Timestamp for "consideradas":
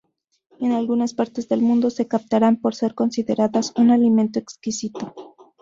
2.95-3.71